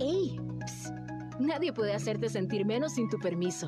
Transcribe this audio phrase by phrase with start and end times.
[0.00, 0.38] ¡Ey!
[1.40, 3.66] nadie puede hacerte sentir menos sin tu permiso.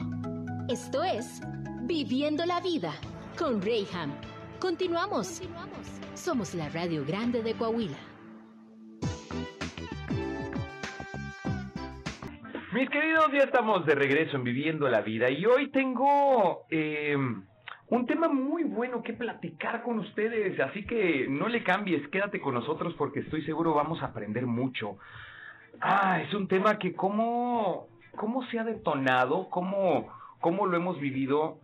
[0.69, 1.41] Esto es
[1.83, 2.93] Viviendo la Vida
[3.37, 4.13] con Rayham.
[4.61, 5.43] Continuamos.
[6.15, 7.97] Somos la Radio Grande de Coahuila.
[12.73, 17.17] Mis queridos, ya estamos de regreso en Viviendo la Vida y hoy tengo eh,
[17.89, 22.55] un tema muy bueno que platicar con ustedes, así que no le cambies, quédate con
[22.55, 24.99] nosotros porque estoy seguro vamos a aprender mucho.
[25.81, 30.09] Ah, es un tema que cómo, cómo se ha detonado, cómo,
[30.41, 31.59] cómo lo hemos vivido,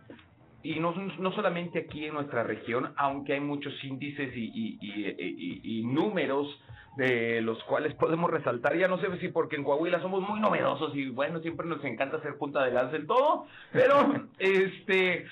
[0.62, 5.60] y no, no solamente aquí en nuestra región, aunque hay muchos índices y, y, y,
[5.62, 6.60] y, números
[6.96, 10.96] de los cuales podemos resaltar, ya no sé si porque en Coahuila somos muy novedosos
[10.96, 15.26] y bueno, siempre nos encanta hacer punta de lanza en todo, pero este,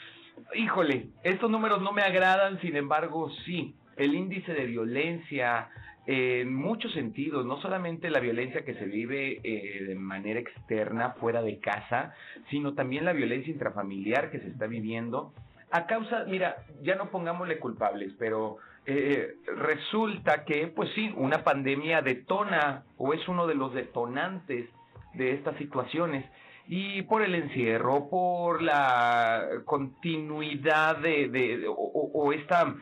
[0.55, 5.69] híjole, estos números no me agradan, sin embargo, sí, el índice de violencia,
[6.07, 11.43] en muchos sentidos, no solamente la violencia que se vive eh, de manera externa, fuera
[11.43, 12.15] de casa,
[12.51, 15.33] sino también la violencia intrafamiliar que se está viviendo.
[15.71, 22.03] A causa, mira, ya no pongámosle culpables, pero eh, resulta que, pues sí, una pandemia
[22.03, 24.69] detona o es uno de los detonantes
[25.15, 26.25] de estas situaciones
[26.67, 32.75] y por el encierro, por la continuidad de, de, o, esta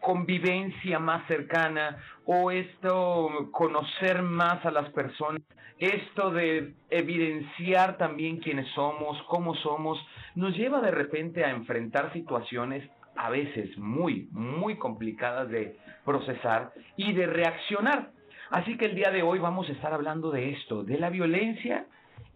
[0.00, 5.42] convivencia más cercana, o esto conocer más a las personas,
[5.78, 9.98] esto de evidenciar también quiénes somos, cómo somos,
[10.34, 17.12] nos lleva de repente a enfrentar situaciones a veces muy, muy complicadas de procesar y
[17.12, 18.10] de reaccionar.
[18.50, 21.86] Así que el día de hoy vamos a estar hablando de esto, de la violencia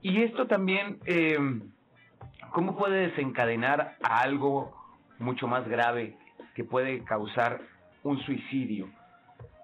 [0.07, 1.37] y esto también, eh,
[2.53, 4.73] ¿cómo puede desencadenar a algo
[5.19, 6.17] mucho más grave
[6.55, 7.61] que puede causar
[8.05, 8.89] un suicidio?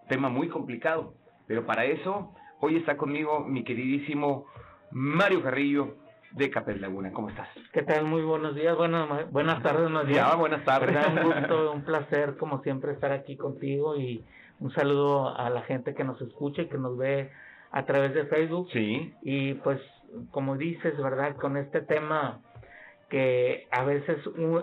[0.08, 1.14] Tema muy complicado,
[1.46, 4.46] pero para eso hoy está conmigo mi queridísimo
[4.90, 5.94] Mario Carrillo
[6.32, 7.12] de Capel Laguna.
[7.12, 7.48] ¿Cómo estás?
[7.72, 8.04] ¿Qué tal?
[8.04, 10.28] Muy buenos días, buenas, buenas tardes, buenos días.
[10.28, 11.06] Ya, buenas tardes.
[11.06, 14.24] Un gusto, un placer como siempre estar aquí contigo y
[14.58, 17.30] un saludo a la gente que nos escucha y que nos ve
[17.70, 18.70] a través de Facebook.
[18.72, 19.14] Sí.
[19.22, 19.80] Y pues
[20.30, 21.36] como dices, ¿verdad?
[21.36, 22.40] Con este tema
[23.08, 24.18] que a veces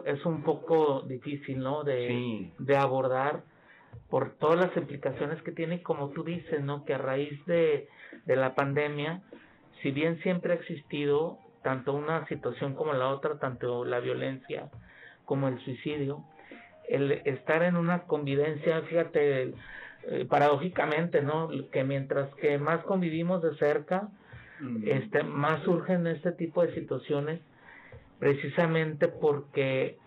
[0.05, 1.83] es un poco difícil, ¿no?
[1.83, 3.43] De, de abordar
[4.09, 6.83] por todas las implicaciones que tiene, como tú dices, ¿no?
[6.83, 7.87] Que a raíz de,
[8.25, 9.21] de la pandemia,
[9.81, 14.69] si bien siempre ha existido tanto una situación como la otra, tanto la violencia
[15.25, 16.23] como el suicidio,
[16.87, 19.53] el estar en una convivencia, fíjate,
[20.07, 21.49] eh, paradójicamente, ¿no?
[21.71, 24.09] Que mientras que más convivimos de cerca,
[24.85, 27.39] este, más surgen este tipo de situaciones
[28.19, 29.97] precisamente porque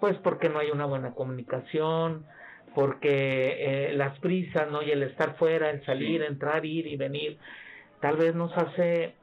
[0.00, 2.26] pues porque no hay una buena comunicación,
[2.74, 4.82] porque eh, las prisas, ¿no?
[4.82, 7.38] Y el estar fuera, el salir, entrar, ir y venir,
[8.00, 9.14] tal vez nos hace,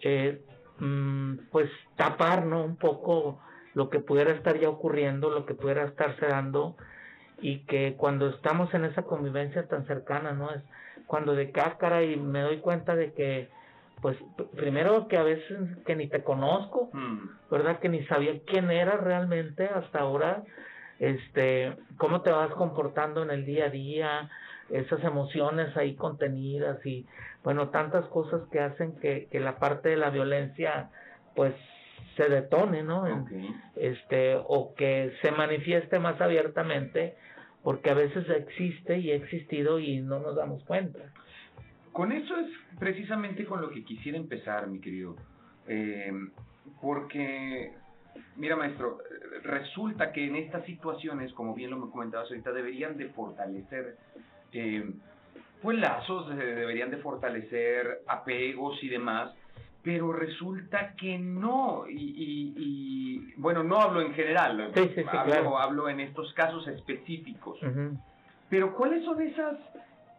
[0.00, 0.40] eh,
[0.80, 2.64] mm, pues, tapar, ¿no?
[2.64, 3.40] Un poco
[3.74, 6.76] lo que pudiera estar ya ocurriendo, lo que pudiera estarse dando,
[7.40, 10.50] y que cuando estamos en esa convivencia tan cercana, ¿no?
[10.50, 10.62] Es
[11.06, 13.48] cuando de cáscara y me doy cuenta de que
[14.00, 14.16] pues
[14.56, 17.50] primero que a veces que ni te conozco, mm.
[17.50, 17.78] ¿verdad?
[17.78, 20.42] Que ni sabía quién eras realmente hasta ahora,
[20.98, 24.30] este, cómo te vas comportando en el día a día,
[24.70, 27.06] esas emociones ahí contenidas y
[27.44, 30.90] bueno, tantas cosas que hacen que, que la parte de la violencia
[31.34, 31.54] pues
[32.16, 33.26] se detone, ¿no?
[33.76, 37.14] Este, o que se manifieste más abiertamente
[37.62, 41.00] porque a veces existe y ha existido y no nos damos cuenta.
[41.96, 45.16] Con eso es precisamente con lo que quisiera empezar, mi querido.
[45.66, 46.12] Eh,
[46.82, 47.72] porque,
[48.36, 48.98] mira, maestro,
[49.42, 53.96] resulta que en estas situaciones, como bien lo me comentabas ahorita, deberían de fortalecer,
[54.52, 54.90] eh,
[55.62, 59.32] pues lazos, deberían de fortalecer apegos y demás,
[59.82, 64.70] pero resulta que no, y, bueno, no hablo en general,
[65.58, 67.58] hablo, en estos casos específicos.
[68.50, 69.56] Pero ¿cuáles son esas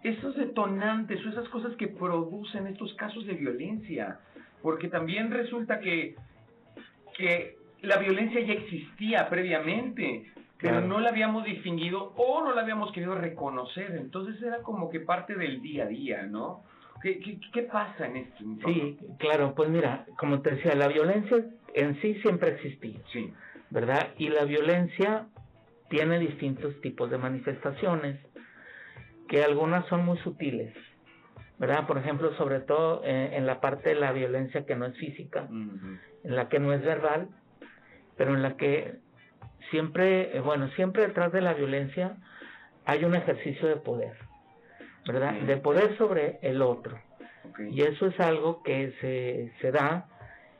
[0.09, 4.19] esos detonantes o esas cosas que producen estos casos de violencia.
[4.62, 6.15] Porque también resulta que,
[7.18, 12.92] que la violencia ya existía previamente, pero no la habíamos distinguido o no la habíamos
[12.92, 13.95] querido reconocer.
[14.00, 16.63] Entonces era como que parte del día a día, ¿no?
[17.01, 18.44] ¿Qué, qué, qué pasa en esto?
[18.65, 21.45] Sí, claro, pues mira, como te decía, la violencia
[21.75, 23.00] en sí siempre ha existido.
[23.13, 23.31] Sí.
[23.69, 24.13] ¿Verdad?
[24.18, 25.27] Y la violencia
[25.89, 28.19] tiene distintos tipos de manifestaciones
[29.27, 30.74] que algunas son muy sutiles,
[31.57, 31.88] ¿verdad?
[31.88, 35.47] Por ejemplo, sobre todo eh, en la parte de la violencia que no es física,
[35.50, 37.29] en la que no es verbal,
[38.15, 38.95] pero en la que
[39.69, 42.18] siempre, eh, bueno, siempre detrás de la violencia
[42.85, 44.18] hay un ejercicio de poder,
[45.06, 45.33] ¿verdad?
[45.33, 47.00] De poder sobre el otro,
[47.71, 50.07] Y eso es algo que se, se da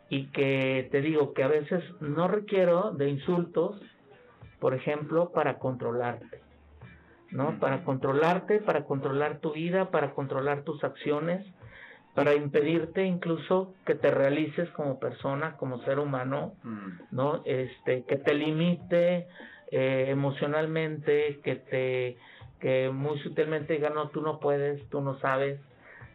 [0.10, 3.82] y que te digo que a veces no requiero de insultos,
[4.60, 6.42] por ejemplo, para controlarte,
[7.32, 7.60] ¿no?
[7.60, 11.46] Para controlarte, para controlar tu vida, para controlar tus acciones,
[12.14, 16.54] para impedirte incluso que te realices como persona, como ser humano,
[17.12, 17.44] ¿no?
[17.46, 19.28] Este, que te limite
[19.72, 22.18] eh, emocionalmente, que te,
[22.60, 25.60] que muy sutilmente diga, no, tú no puedes, tú no sabes,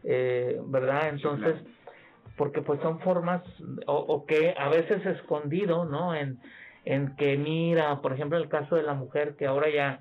[0.04, 1.08] eh, ¿verdad?
[1.08, 1.54] Entonces,
[2.36, 3.42] porque pues son formas,
[3.86, 6.14] o, o, que a veces escondido, ¿no?
[6.14, 6.40] En,
[6.84, 10.00] en que mira, por ejemplo, el caso de la mujer que ahora ya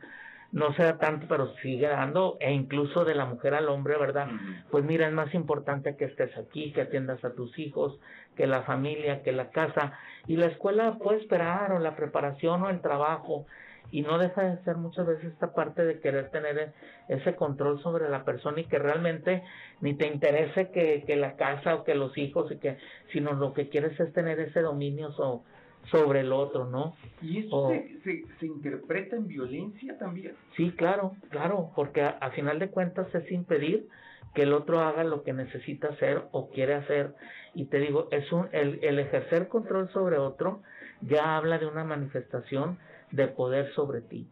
[0.51, 4.27] no sea tanto, pero sigue dando, e incluso de la mujer al hombre, ¿verdad?
[4.69, 7.99] Pues mira, es más importante que estés aquí, que atiendas a tus hijos,
[8.35, 9.93] que la familia, que la casa,
[10.27, 13.45] y la escuela puede esperar, o la preparación, o el trabajo,
[13.91, 16.73] y no deja de ser muchas veces esta parte de querer tener
[17.07, 19.43] ese control sobre la persona y que realmente
[19.81, 22.77] ni te interese que, que la casa o que los hijos y que
[23.11, 25.43] sino lo que quieres es tener ese dominio so,
[25.89, 26.95] sobre el otro, ¿no?
[27.21, 27.69] ¿Y eso
[28.03, 30.33] se, se, interpreta en violencia también?
[30.55, 33.87] Sí, claro, claro, porque a, final de cuentas es impedir
[34.33, 37.13] que el otro haga lo que necesita hacer o quiere hacer.
[37.53, 40.61] Y te digo, es un, el, el ejercer control sobre otro
[41.01, 42.77] ya habla de una manifestación
[43.11, 44.29] de poder sobre ti,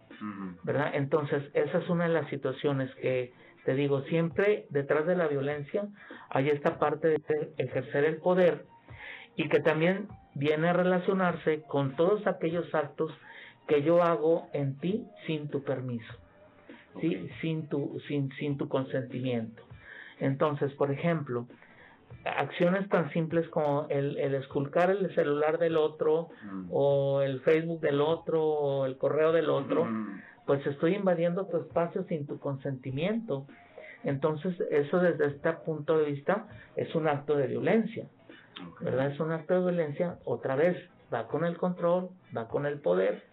[0.63, 0.91] ¿verdad?
[0.93, 3.33] Entonces, esa es una de las situaciones que,
[3.65, 5.87] te digo, siempre detrás de la violencia
[6.29, 8.65] hay esta parte de ejercer el poder
[9.35, 10.07] y que también
[10.39, 13.11] viene a relacionarse con todos aquellos actos
[13.67, 16.13] que yo hago en ti sin tu permiso,
[17.01, 17.29] ¿sí?
[17.41, 19.61] sin, tu, sin, sin tu consentimiento.
[20.19, 21.45] Entonces, por ejemplo,
[22.23, 26.67] acciones tan simples como el, el esculcar el celular del otro mm.
[26.71, 30.21] o el Facebook del otro o el correo del otro, mm.
[30.45, 33.45] pues estoy invadiendo tu espacio sin tu consentimiento.
[34.05, 36.47] Entonces, eso desde este punto de vista
[36.77, 38.07] es un acto de violencia.
[38.81, 39.11] ¿Verdad?
[39.11, 40.77] Es un acto de violencia, otra vez,
[41.13, 43.23] va con el control, va con el poder.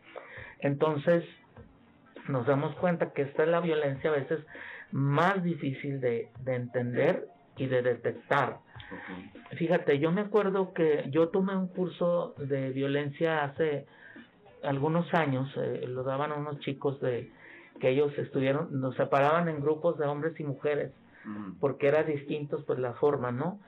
[0.60, 1.24] Entonces,
[2.28, 4.40] nos damos cuenta que esta es la violencia a veces
[4.92, 8.58] más difícil de, de entender y de detectar.
[9.56, 13.86] Fíjate, yo me acuerdo que yo tomé un curso de violencia hace
[14.62, 17.30] algunos años, eh, lo daban unos chicos de
[17.80, 20.92] que ellos estuvieron, nos separaban en grupos de hombres y mujeres,
[21.60, 23.58] porque era distintos pues la forma, ¿no?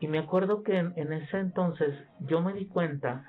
[0.00, 3.24] Y me acuerdo que en, ese entonces yo me di cuenta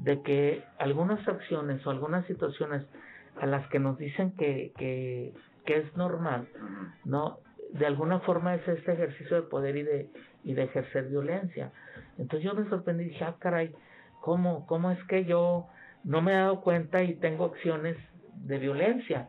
[0.00, 2.84] de que algunas acciones o algunas situaciones
[3.40, 5.32] a las que nos dicen que, que,
[5.64, 6.48] que es normal,
[7.04, 7.38] ¿no?
[7.72, 10.10] De alguna forma es este ejercicio de poder y de,
[10.44, 11.72] y de ejercer violencia.
[12.18, 13.74] Entonces yo me sorprendí y dije, ah, caray,
[14.20, 15.66] ¿cómo, ¿cómo es que yo
[16.04, 17.96] no me he dado cuenta y tengo acciones
[18.34, 19.28] de violencia?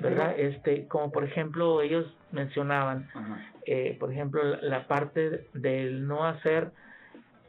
[0.00, 0.38] ¿Verdad?
[0.38, 3.08] Este, como por ejemplo ellos mencionaban,
[3.64, 6.72] eh, por ejemplo, la, parte del no hacer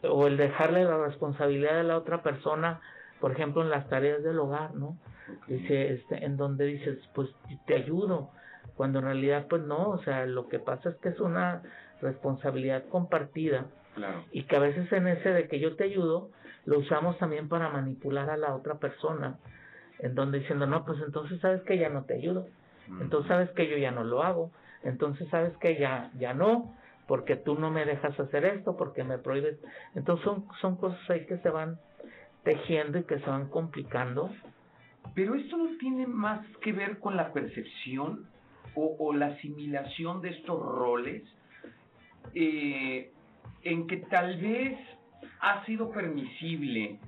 [0.03, 2.79] o el dejarle la responsabilidad a la otra persona,
[3.19, 4.97] por ejemplo, en las tareas del hogar, ¿no?
[5.47, 7.29] Dice, este, en donde dices, pues
[7.65, 8.29] te ayudo,
[8.75, 11.63] cuando en realidad, pues no, o sea, lo que pasa es que es una
[12.01, 13.65] responsabilidad compartida
[14.31, 16.29] y que a veces en ese de que yo te ayudo,
[16.65, 19.37] lo usamos también para manipular a la otra persona
[19.99, 22.47] en donde diciendo, no, pues entonces sabes que ya no te ayudo,
[23.01, 24.51] entonces sabes que yo ya no lo hago,
[24.83, 26.73] entonces sabes que ya, ya no,
[27.07, 29.57] porque tú no me dejas hacer esto, porque me prohíbes.
[29.95, 31.79] Entonces son, son cosas ahí que se van
[32.43, 34.29] tejiendo y que se van complicando.
[35.15, 38.27] Pero esto no tiene más que ver con la percepción
[38.75, 41.23] o, o la asimilación de estos roles,
[42.35, 43.11] eh,
[43.63, 44.77] en que tal vez
[45.39, 46.99] ha sido permisible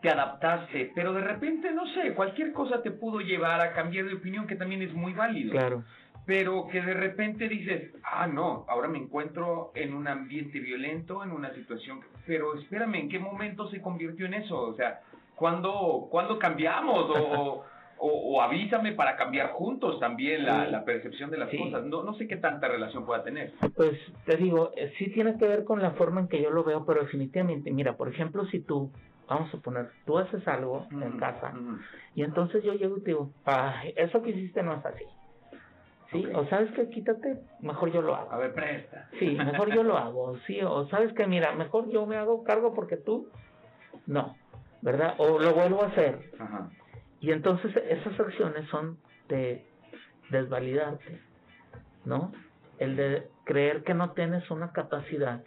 [0.00, 4.14] te adaptaste, pero de repente, no sé, cualquier cosa te pudo llevar a cambiar de
[4.14, 5.52] opinión, que también es muy válido.
[5.52, 5.82] Claro.
[6.24, 11.32] Pero que de repente dices, ah, no, ahora me encuentro en un ambiente violento, en
[11.32, 14.60] una situación, pero espérame, ¿en qué momento se convirtió en eso?
[14.60, 15.00] O sea,
[15.34, 17.10] ¿cuándo, ¿cuándo cambiamos?
[17.10, 17.64] O,
[17.98, 21.84] o, avísame para cambiar juntos también la, la percepción de las cosas.
[21.86, 23.52] No, no sé qué tanta relación pueda tener.
[23.74, 26.62] Pues te digo, eh, sí tiene que ver con la forma en que yo lo
[26.62, 28.92] veo, pero definitivamente, mira, por ejemplo, si tú
[29.28, 31.52] vamos a poner, tú haces algo en casa
[32.14, 33.30] y entonces yo llego y te digo,
[33.96, 35.04] eso que hiciste no es así.
[36.10, 36.26] ¿Sí?
[36.34, 38.32] O sabes que quítate, mejor yo lo hago.
[38.32, 39.10] A ver, presta.
[39.18, 40.38] Sí, mejor yo lo hago.
[40.46, 43.28] Sí, o sabes que mira, mejor yo me hago cargo porque tú
[44.06, 44.34] no,
[44.80, 45.16] ¿verdad?
[45.18, 46.32] O lo vuelvo a hacer.
[47.20, 48.96] Y entonces esas acciones son
[49.28, 49.66] de
[50.30, 51.20] desvalidarte,
[52.06, 52.32] ¿no?
[52.78, 55.44] El de creer que no tienes una capacidad.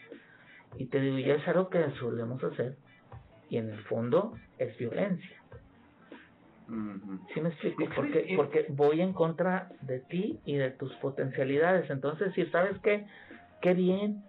[0.77, 2.75] Y te digo, ya es algo que solemos hacer
[3.51, 5.38] y en el fondo es violencia.
[7.34, 7.84] ¿Sí me explico?
[7.93, 11.89] Porque, porque voy en contra de ti y de tus potencialidades.
[11.89, 13.05] Entonces, si sabes que
[13.62, 14.24] qué bien,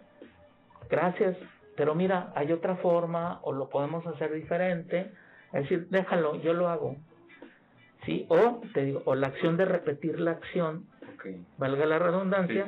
[0.90, 1.36] gracias,
[1.76, 5.12] pero mira, hay otra forma o lo podemos hacer diferente,
[5.52, 6.96] es decir, déjalo, yo lo hago.
[8.04, 8.26] ¿Sí?
[8.28, 10.86] O, te digo, o la acción de repetir la acción,
[11.58, 12.66] valga la redundancia,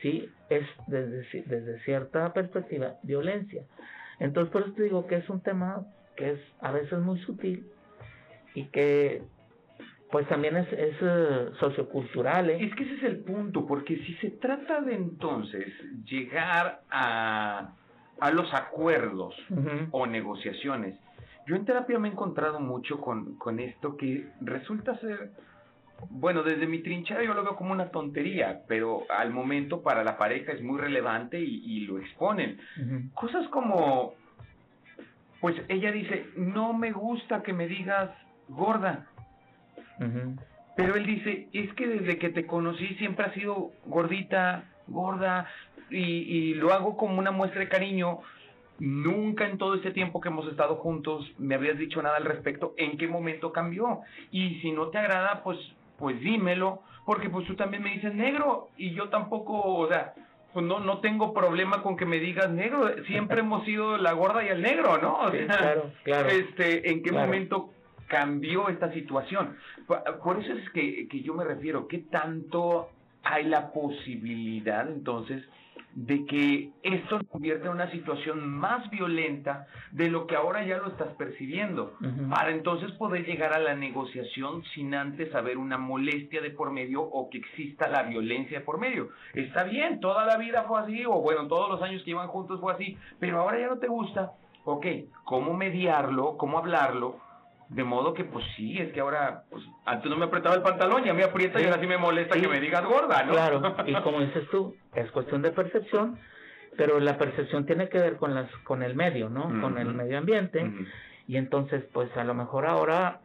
[0.00, 3.64] sí, es desde, desde cierta perspectiva violencia.
[4.20, 5.84] Entonces, por eso te digo que es un tema
[6.16, 7.66] que es a veces muy sutil
[8.54, 9.22] y que
[10.10, 12.50] pues también es, es eh, sociocultural.
[12.50, 12.64] ¿eh?
[12.64, 15.66] Es que ese es el punto, porque si se trata de entonces
[16.04, 17.74] llegar a,
[18.20, 19.34] a los acuerdos
[19.92, 20.98] o negociaciones,
[21.46, 25.30] yo en terapia me he encontrado mucho con, con esto que resulta ser,
[26.08, 30.16] bueno, desde mi trinchera yo lo veo como una tontería, pero al momento para la
[30.16, 32.58] pareja es muy relevante y, lo exponen.
[33.14, 34.14] Cosas como,
[35.40, 38.10] pues ella dice, no me gusta que me digas
[38.48, 39.06] gorda.
[40.76, 45.46] Pero él dice, es que desde que te conocí siempre has sido gordita, gorda,
[45.90, 48.20] y, y lo hago como una muestra de cariño.
[48.78, 52.72] Nunca en todo este tiempo que hemos estado juntos me habías dicho nada al respecto.
[52.78, 54.00] ¿En qué momento cambió?
[54.30, 55.58] Y si no te agrada, pues,
[56.00, 60.14] pues dímelo, porque pues tú también me dices negro y yo tampoco, o sea,
[60.52, 62.90] pues no, no tengo problema con que me digas negro.
[63.06, 65.30] Siempre hemos sido la gorda y el negro, ¿no?
[65.30, 66.28] claro, claro.
[66.28, 67.70] Este, ¿en qué momento
[68.10, 69.56] cambió esta situación.
[69.86, 72.90] Por eso es que, que yo me refiero, ¿qué tanto
[73.22, 75.42] hay la posibilidad entonces
[75.94, 80.78] de que esto se convierta en una situación más violenta de lo que ahora ya
[80.78, 81.94] lo estás percibiendo,
[82.30, 87.02] para entonces poder llegar a la negociación sin antes haber una molestia de por medio
[87.02, 89.08] o que exista la violencia de por medio.
[89.34, 92.60] Está bien, toda la vida fue así, o bueno, todos los años que iban juntos
[92.60, 94.32] fue así, pero ahora ya no te gusta.
[94.64, 94.86] Ok,
[95.24, 96.36] ¿cómo mediarlo?
[96.36, 97.29] ¿Cómo hablarlo?
[97.70, 101.04] De modo que, pues sí, es que ahora, pues antes no me apretaba el pantalón,
[101.04, 103.32] ya me aprieta y ahora sí me molesta que me digas gorda, ¿no?
[103.32, 106.18] Claro, y como dices tú, es cuestión de percepción,
[106.76, 109.60] pero la percepción tiene que ver con las con el medio, ¿no?
[109.60, 110.68] Con el medio ambiente.
[111.28, 113.20] Y entonces, pues a lo mejor ahora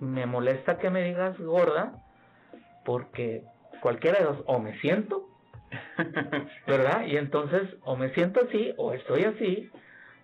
[0.00, 1.92] me molesta que me digas gorda,
[2.86, 3.42] porque
[3.82, 5.28] cualquiera de dos, o me siento,
[6.66, 7.04] ¿verdad?
[7.06, 9.70] Y entonces, o me siento así, o estoy así,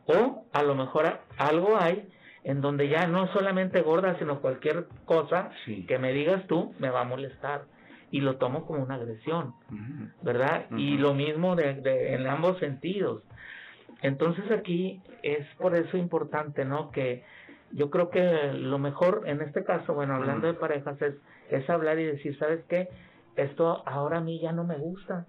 [0.07, 2.09] o a lo mejor algo hay
[2.49, 5.51] en donde ya no solamente gorda, sino cualquier cosa
[5.87, 7.67] que me digas tú me va a molestar
[8.11, 9.53] y lo tomo como una agresión,
[10.23, 10.65] ¿verdad?
[10.71, 13.23] Y lo mismo de, en ambos sentidos.
[14.01, 16.91] Entonces aquí es por eso importante, ¿no?
[16.91, 17.23] Que
[17.73, 21.17] yo creo que lo mejor en este caso, bueno, hablando de parejas, es,
[21.51, 22.89] es hablar y decir, ¿sabes qué?
[23.37, 25.27] Esto ahora a mí ya no me gusta.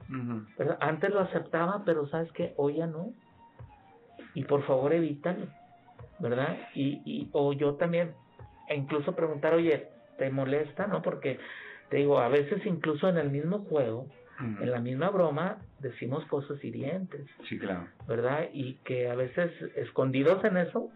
[0.79, 2.53] Antes lo aceptaba, pero ¿sabes qué?
[2.55, 3.11] Hoy ya no.
[4.35, 5.58] Y por favor evítalo.
[6.19, 6.57] ¿Verdad?
[6.73, 8.13] Y, y, o yo también,
[8.67, 10.87] e incluso preguntar, oye, ¿te molesta?
[10.87, 11.01] ¿No?
[11.01, 11.39] Porque
[11.89, 14.07] te digo, a veces incluso en el mismo juego,
[14.39, 17.25] en la misma broma, decimos cosas hirientes.
[17.49, 17.87] Sí, claro.
[18.07, 18.47] ¿Verdad?
[18.53, 20.89] Y que a veces escondidos en eso,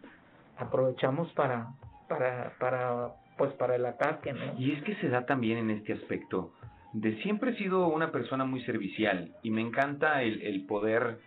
[0.57, 1.67] aprovechamos para,
[2.07, 4.57] para, para, pues para el ataque, ¿no?
[4.57, 6.53] Y es que se da también en este aspecto
[6.93, 11.17] de siempre he sido una persona muy servicial y me encanta el, el poder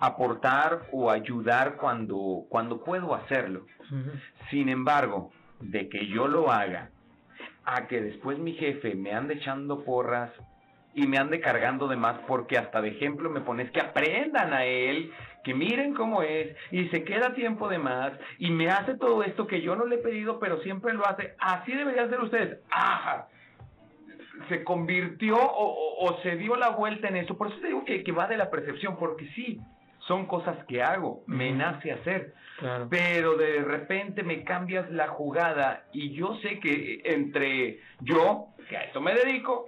[0.00, 3.66] aportar o ayudar cuando, cuando puedo hacerlo.
[4.50, 5.30] Sin embargo,
[5.60, 6.90] de que yo lo haga,
[7.64, 10.30] a que después mi jefe me ande echando porras
[10.94, 14.64] y me ande cargando de más porque hasta de ejemplo me pones que aprendan a
[14.64, 15.12] él,
[15.44, 19.46] que miren cómo es y se queda tiempo de más y me hace todo esto
[19.46, 21.34] que yo no le he pedido pero siempre lo hace.
[21.38, 22.58] Así deberían ser ustedes.
[22.70, 23.28] ¡Ajá!
[24.48, 27.36] Se convirtió o, se dio la vuelta en eso.
[27.36, 29.60] Por eso te digo que, que va de la percepción, porque sí,
[30.10, 32.34] son cosas que hago, me nace hacer.
[32.90, 38.82] Pero de repente me cambias la jugada y yo sé que entre yo, que a
[38.82, 39.66] eso me dedico,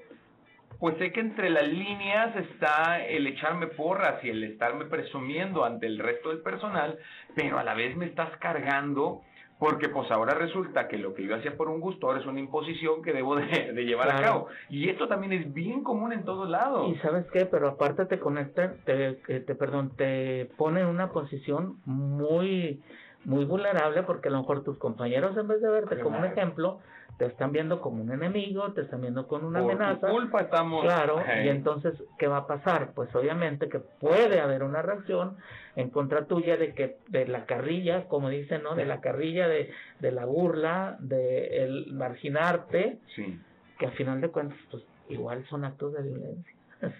[0.80, 5.86] pues sé que entre las líneas está el echarme porras y el estarme presumiendo ante
[5.86, 6.98] el resto del personal,
[7.36, 9.22] pero a la vez me estás cargando
[9.62, 12.40] porque pues ahora resulta que lo que yo hacía por un gusto ahora es una
[12.40, 14.48] imposición que debo de, llevar a cabo.
[14.68, 16.90] Y esto también es bien común en todos lados.
[16.90, 21.76] Y sabes qué, pero aparte te conecta, te, te, perdón, te pone en una posición
[21.84, 22.82] muy
[23.24, 26.80] muy vulnerable porque a lo mejor tus compañeros en vez de verte como un ejemplo,
[27.18, 30.06] te están viendo como un enemigo, te están viendo con una amenaza.
[30.06, 30.82] Tu culpa estamos.
[30.82, 32.92] Claro, y entonces, ¿qué va a pasar?
[32.94, 35.36] Pues obviamente que puede haber una reacción
[35.76, 38.74] en contra tuya de que de la carrilla, como dicen, ¿no?
[38.74, 43.38] De la carrilla, de, de la burla, de el marginarte, sí.
[43.78, 46.52] que al final de cuentas, pues igual son actos de violencia.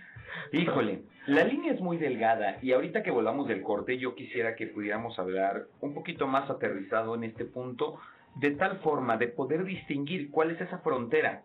[0.52, 4.66] Híjole, la línea es muy delgada y ahorita que volvamos del corte yo quisiera que
[4.66, 7.99] pudiéramos hablar un poquito más aterrizado en este punto,
[8.36, 11.42] de tal forma de poder distinguir cuál es esa frontera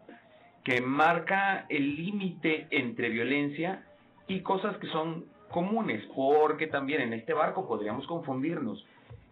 [0.63, 3.85] que marca el límite entre violencia
[4.27, 8.85] y cosas que son comunes, porque también en este barco podríamos confundirnos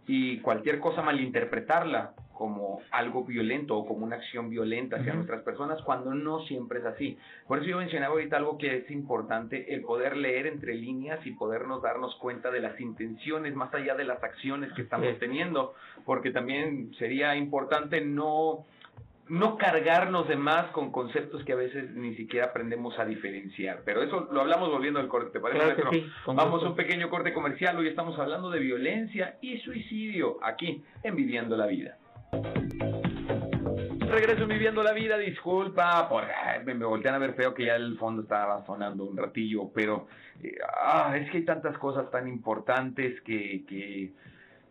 [0.07, 5.81] y cualquier cosa malinterpretarla como algo violento o como una acción violenta hacia nuestras personas
[5.81, 7.17] cuando no siempre es así.
[7.47, 11.31] Por eso yo mencionaba ahorita algo que es importante, el poder leer entre líneas y
[11.31, 15.73] podernos darnos cuenta de las intenciones más allá de las acciones que estamos teniendo,
[16.05, 18.65] porque también sería importante no
[19.27, 23.81] no cargarnos de más con conceptos que a veces ni siquiera aprendemos a diferenciar.
[23.83, 25.81] Pero eso lo hablamos volviendo al corte, ¿te parece,
[26.27, 27.75] Vamos a un pequeño corte comercial.
[27.77, 31.97] Hoy estamos hablando de violencia y suicidio aquí en Viviendo la Vida.
[34.09, 36.23] Regreso en Viviendo la Vida, disculpa, por,
[36.63, 40.07] me, me, voltean a ver feo que ya el fondo estaba sonando un ratillo, pero
[40.41, 44.13] eh, ah, es que hay tantas cosas tan importantes que, que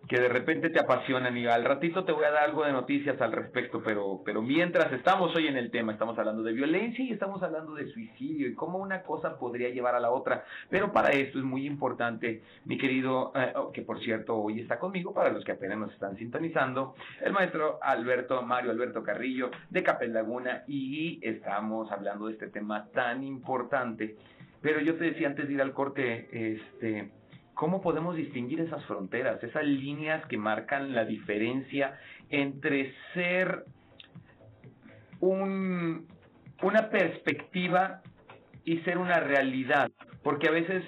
[0.09, 3.21] que de repente te apasionan y al ratito te voy a dar algo de noticias
[3.21, 7.13] al respecto, pero, pero mientras estamos hoy en el tema, estamos hablando de violencia y
[7.13, 11.11] estamos hablando de suicidio y cómo una cosa podría llevar a la otra, pero para
[11.11, 15.31] esto es muy importante, mi querido, eh, oh, que por cierto hoy está conmigo, para
[15.31, 20.65] los que apenas nos están sintonizando, el maestro Alberto, Mario Alberto Carrillo de Capel Laguna
[20.67, 24.17] y estamos hablando de este tema tan importante,
[24.61, 27.11] pero yo te decía antes de ir al corte, este
[27.55, 33.65] ¿Cómo podemos distinguir esas fronteras, esas líneas que marcan la diferencia entre ser
[35.21, 36.07] un,
[36.63, 38.03] una perspectiva
[38.65, 39.91] y ser una realidad?
[40.23, 40.85] Porque a veces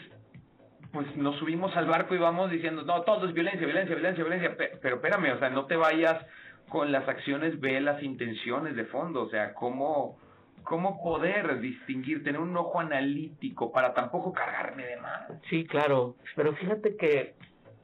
[0.93, 4.57] pues nos subimos al barco y vamos diciendo, no, todo es violencia, violencia, violencia, violencia,
[4.81, 6.25] pero espérame, o sea, no te vayas
[6.69, 10.19] con las acciones, ve las intenciones de fondo, o sea, cómo,
[10.67, 15.29] cómo poder distinguir, tener un ojo analítico para tampoco cargarme de más.
[15.49, 17.37] Sí, claro, pero fíjate que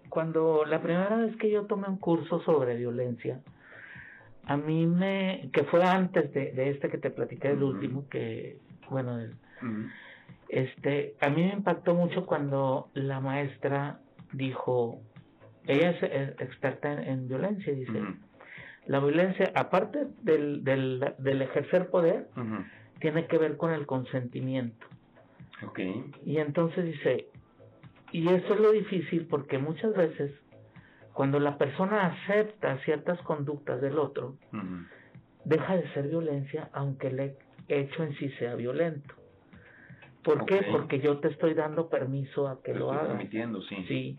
[0.08, 3.40] cuando la primera vez que yo tomé un curso sobre violencia,
[4.44, 8.58] a mí me, que fue antes de, de este que te platiqué, el último, que,
[8.90, 9.20] bueno,
[10.48, 14.00] este, a mí me impactó mucho cuando la maestra
[14.32, 15.00] dijo,
[15.68, 16.02] ella es
[16.40, 18.02] experta en, violencia, dice,
[18.86, 22.28] la violencia, aparte del, del, del ejercer poder,
[23.00, 24.86] tiene que ver con el consentimiento.
[25.68, 26.10] Okay.
[26.24, 27.28] Y entonces dice,
[28.10, 30.32] y eso es lo difícil porque muchas veces
[31.12, 34.36] cuando la persona acepta ciertas conductas del otro,
[35.44, 37.36] deja de ser violencia aunque el
[37.68, 39.14] hecho en sí sea violento.
[40.22, 40.64] ¿Por qué?
[40.70, 43.08] Porque yo te estoy dando permiso a que lo hagas.
[43.08, 43.84] Permitiendo, sí.
[43.88, 44.18] Sí.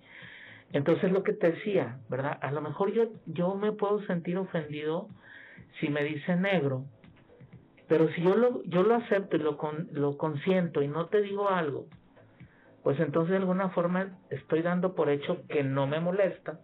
[0.74, 2.38] Entonces lo que te decía, ¿verdad?
[2.42, 5.08] A lo mejor yo, yo me puedo sentir ofendido
[5.80, 6.86] si me dice negro,
[7.88, 11.22] pero si yo lo, yo lo acepto y lo, con, lo consiento y no te
[11.22, 11.86] digo algo,
[12.82, 16.60] pues entonces de alguna forma estoy dando por hecho que no me molesta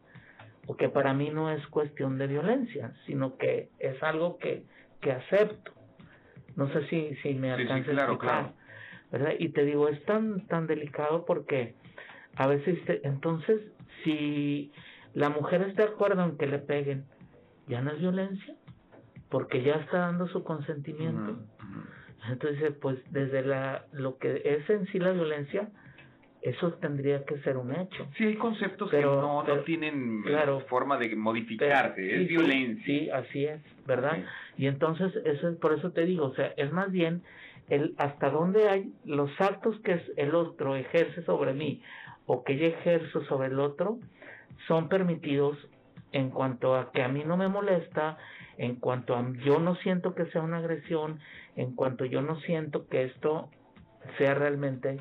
[0.66, 4.64] o que para mí no es cuestión de violencia, sino que es algo que,
[5.02, 5.72] que acepto.
[6.56, 8.54] No sé si, si me alcanza claro, claro.
[9.12, 9.34] ¿verdad?
[9.38, 11.76] Y te digo, es tan, tan delicado porque
[12.36, 13.62] a veces, entonces,
[14.04, 14.72] si
[15.14, 17.06] la mujer está de acuerdo en que le peguen,
[17.68, 18.56] ya no es violencia,
[19.30, 21.38] porque ya está dando su consentimiento.
[22.30, 25.70] Entonces, pues desde la lo que es en sí la violencia,
[26.42, 28.08] eso tendría que ser un hecho.
[28.18, 30.24] Sí, hay conceptos que no, no tienen
[30.68, 32.86] forma de modificarse, es violencia.
[32.86, 34.24] Sí, así es, ¿verdad?
[34.58, 37.24] Y entonces, eso es, por eso te digo, o sea, es más bien
[37.70, 41.82] el hasta dónde hay los actos que el otro ejerce sobre mí
[42.32, 43.98] o que yo ejerzo sobre el otro
[44.68, 45.58] son permitidos
[46.12, 48.20] en cuanto a que a mí no me molesta,
[48.60, 51.20] en cuanto a yo no siento que sea una agresión,
[51.56, 53.50] en cuanto yo no siento que esto
[54.20, 54.98] sea realmente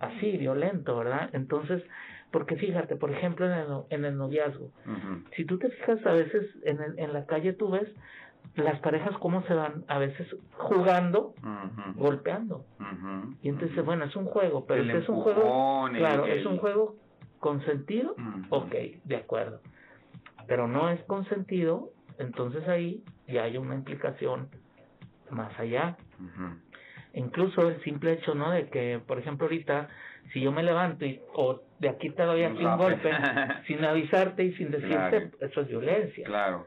[0.00, 1.28] así, violento, ¿verdad?
[1.34, 1.82] Entonces,
[2.30, 4.70] porque fíjate, por ejemplo, en el, en el noviazgo,
[5.36, 7.88] si tú te fijas a veces en, en la calle tú ves
[8.54, 11.34] las parejas cómo se van a veces jugando,
[11.94, 12.64] golpeando.
[13.42, 16.96] Y entonces, bueno, es un juego, pero si es un juego, claro, es un juego
[17.38, 18.14] consentido,
[18.50, 18.74] ok,
[19.04, 19.60] de acuerdo.
[20.46, 24.48] Pero no es consentido, entonces ahí ya hay una implicación
[25.30, 25.96] más allá.
[27.14, 28.50] Incluso el simple hecho, ¿no?
[28.50, 29.88] De que, por ejemplo, ahorita,
[30.32, 33.10] si yo me levanto y, o de aquí te doy aquí un golpe,
[33.66, 36.24] sin avisarte y sin decirte, eso es violencia.
[36.24, 36.66] Claro.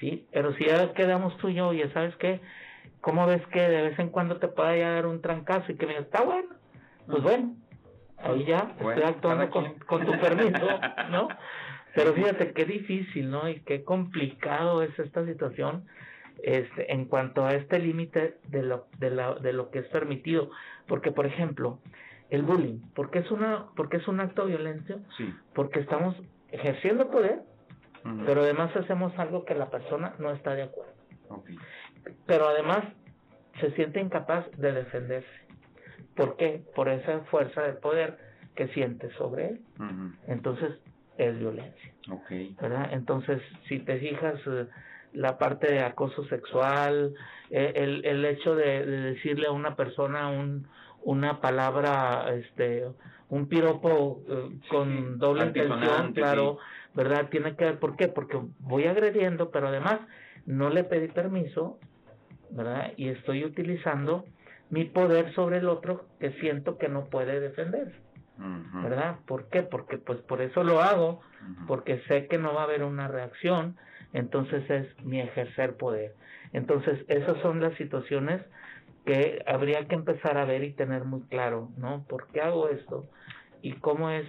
[0.00, 2.40] Sí, pero si ya quedamos tú y yo, ya sabes qué,
[3.00, 5.92] ¿cómo ves que de vez en cuando te pueda dar un trancazo y que me
[5.92, 6.48] diga, está bueno?
[7.06, 7.54] Pues bueno,
[8.18, 10.66] ahí ya estoy actuando con, con, tu permiso,
[11.10, 11.28] ¿no?
[11.94, 13.48] Pero fíjate qué difícil, ¿no?
[13.48, 15.84] Y qué complicado es esta situación
[16.42, 20.50] este, en cuanto a este límite de lo, de, la, de lo que es permitido.
[20.88, 21.78] Porque, por ejemplo,
[22.30, 24.98] el bullying, ¿por qué es, una, porque es un acto violento?
[25.16, 25.32] Sí.
[25.54, 26.16] Porque estamos
[26.50, 27.42] ejerciendo poder
[28.26, 30.92] pero además hacemos algo que la persona no está de acuerdo.
[32.26, 32.84] Pero además
[33.60, 35.28] se siente incapaz de defenderse.
[36.14, 36.62] ¿Por qué?
[36.74, 38.18] Por esa fuerza de poder
[38.54, 39.60] que sientes sobre él.
[40.26, 40.72] Entonces,
[41.16, 41.92] es violencia.
[42.10, 42.54] Okay.
[42.60, 42.90] ¿Verdad?
[42.92, 44.66] Entonces, si te fijas, eh,
[45.12, 47.14] la parte de acoso sexual,
[47.50, 50.66] eh, el, el hecho de, decirle a una persona un,
[51.02, 52.84] una palabra, este,
[53.34, 56.58] un piropo eh, con doble intención, claro,
[56.94, 57.28] ¿verdad?
[57.30, 58.06] Tiene que ver, ¿por qué?
[58.06, 59.98] Porque voy agrediendo, pero además
[60.46, 61.80] no le pedí permiso,
[62.50, 62.92] ¿verdad?
[62.96, 64.24] Y estoy utilizando
[64.70, 67.92] mi poder sobre el otro que siento que no puede defender.
[68.82, 69.16] ¿Verdad?
[69.26, 69.62] ¿Por qué?
[69.62, 71.20] Porque pues por eso lo hago,
[71.66, 73.76] porque sé que no va a haber una reacción,
[74.12, 76.14] entonces es mi ejercer poder.
[76.52, 78.42] Entonces, esas son las situaciones
[79.04, 82.04] que habría que empezar a ver y tener muy claro, ¿no?
[82.08, 83.06] ¿Por qué hago esto?
[83.64, 84.26] Y cómo es,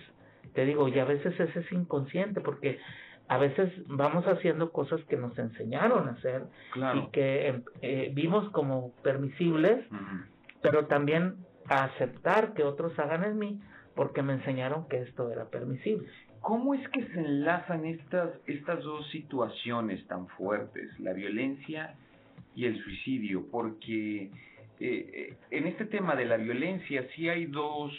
[0.54, 2.80] te digo, y a veces ese es inconsciente, porque
[3.28, 6.44] a veces vamos haciendo cosas que nos enseñaron a hacer
[6.76, 9.86] y que eh, vimos como permisibles,
[10.62, 11.36] pero también
[11.68, 13.60] a aceptar que otros hagan en mí
[13.94, 16.08] porque me enseñaron que esto era permisible.
[16.40, 21.96] ¿Cómo es que se enlazan estas, estas dos situaciones tan fuertes, la violencia
[22.56, 23.48] y el suicidio?
[23.52, 24.30] Porque eh,
[24.80, 27.92] eh, en este tema de la violencia sí hay dos,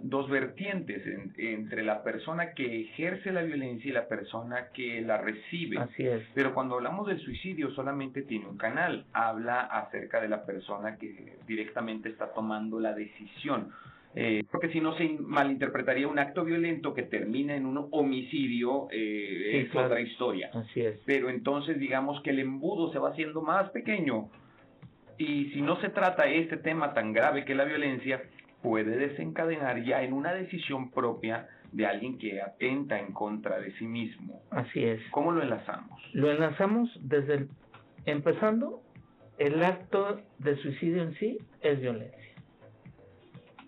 [0.00, 1.02] dos vertientes
[1.36, 5.78] entre la persona que ejerce la violencia y la persona que la recibe.
[5.78, 6.22] Así es.
[6.34, 11.36] Pero cuando hablamos del suicidio solamente tiene un canal, habla acerca de la persona que
[11.46, 13.70] directamente está tomando la decisión.
[14.16, 19.62] Eh, porque si no se malinterpretaría un acto violento que termina en un homicidio, eh,
[19.62, 20.50] es otra historia.
[20.52, 21.00] Así es.
[21.04, 24.30] Pero entonces digamos que el embudo se va haciendo más pequeño
[25.18, 28.22] y si no se trata este tema tan grave que la violencia,
[28.64, 33.86] puede desencadenar ya en una decisión propia de alguien que atenta en contra de sí
[33.86, 34.42] mismo.
[34.50, 35.00] Así es.
[35.12, 36.00] ¿Cómo lo enlazamos?
[36.14, 37.48] Lo enlazamos desde el,
[38.06, 38.80] empezando,
[39.38, 42.24] el acto de suicidio en sí es violencia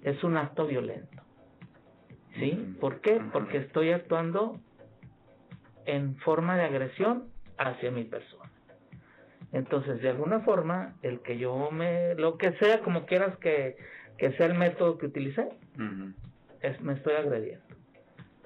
[0.06, 1.22] es un acto violento.
[2.36, 2.76] ¿Sí?
[2.80, 3.20] ¿Por qué?
[3.32, 4.60] Porque estoy actuando
[5.84, 7.24] en forma de agresión
[7.58, 8.50] hacia mi persona.
[9.52, 13.76] Entonces, de alguna forma, el que yo me, lo que sea, como quieras que,
[14.18, 15.48] que sea el método que utilicé,
[16.60, 17.64] es, me estoy agrediendo.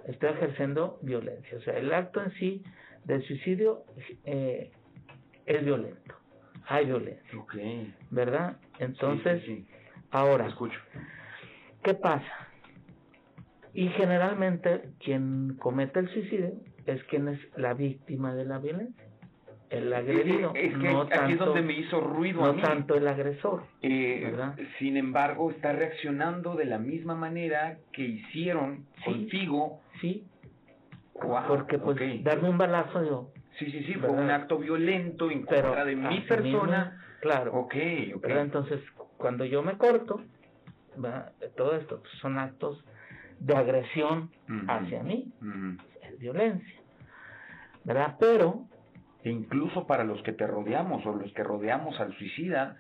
[0.07, 1.59] Estoy ejerciendo violencia.
[1.59, 2.63] O sea, el acto en sí
[3.05, 3.85] del suicidio
[4.25, 4.71] eh,
[5.47, 6.15] es violento.
[6.67, 7.39] Hay violencia.
[7.41, 7.95] Okay.
[8.11, 8.57] ¿Verdad?
[8.79, 9.43] Entonces,
[10.11, 10.79] ahora, escucho.
[11.83, 12.49] ¿Qué pasa?
[13.73, 16.53] Y generalmente quien comete el suicidio
[16.87, 19.10] es quien es la víctima de la violencia.
[19.71, 20.53] El agredido.
[20.57, 22.41] Es que no aquí tanto, es donde me hizo ruido.
[22.43, 23.63] No tanto el agresor.
[23.83, 24.35] Eh,
[24.81, 29.81] sin embargo, está reaccionando de la misma manera que hicieron contigo.
[30.01, 30.25] Sí.
[31.47, 33.31] Porque pues darme un balazo yo.
[33.59, 37.01] Sí, sí, sí, fue un acto violento en contra de mi persona.
[37.21, 37.53] claro.
[37.55, 37.75] Ok,
[38.17, 38.25] ok.
[38.29, 38.81] Entonces,
[39.19, 40.21] cuando yo me corto,
[41.57, 42.83] todo esto son actos
[43.39, 44.31] de agresión
[44.67, 45.33] hacia mí,
[46.03, 46.81] es violencia,
[47.85, 48.17] ¿verdad?
[48.19, 48.67] Pero...
[49.25, 52.77] Incluso para los que te rodeamos o los que rodeamos al suicida,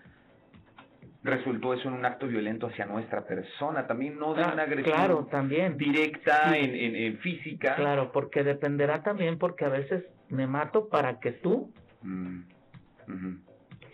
[1.23, 5.27] resultó eso en un acto violento hacia nuestra persona, también no de una agresión claro,
[5.31, 5.77] también.
[5.77, 7.75] directa en, en, física.
[7.77, 11.73] Claro, porque dependerá también, porque a veces me mato para que tú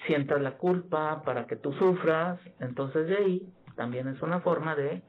[0.06, 5.02] sientas la culpa, para que tú sufras, entonces de ahí también es una forma de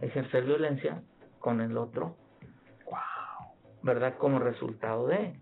[0.00, 1.02] ejercer violencia
[1.38, 2.16] con el otro.
[2.86, 3.54] Wow.
[3.82, 4.16] ¿Verdad?
[4.18, 5.34] Como resultado de.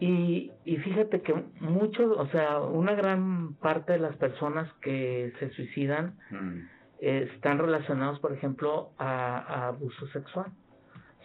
[0.00, 5.50] Y, y fíjate que muchos, o sea, una gran parte de las personas que se
[5.50, 6.58] suicidan mm.
[7.00, 10.46] están relacionados, por ejemplo, a, abuso sexual,